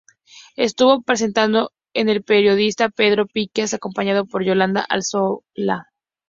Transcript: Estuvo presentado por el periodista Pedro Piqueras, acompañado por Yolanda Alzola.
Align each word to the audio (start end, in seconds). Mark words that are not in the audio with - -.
Estuvo 0.55 1.03
presentado 1.03 1.69
por 1.93 2.07
el 2.09 2.23
periodista 2.23 2.89
Pedro 2.89 3.27
Piqueras, 3.27 3.75
acompañado 3.75 4.25
por 4.25 4.43
Yolanda 4.43 4.81
Alzola. 4.81 5.91